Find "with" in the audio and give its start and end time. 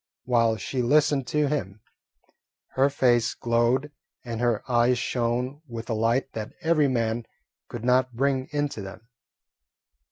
5.67-5.91